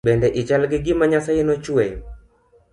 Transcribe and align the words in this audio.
Bende 0.07 0.27
i 0.41 0.43
chal 0.47 0.63
gi 0.71 0.79
gima 0.85 1.05
nyasaye 1.11 1.41
no 1.45 1.55
chweyo 1.63 1.97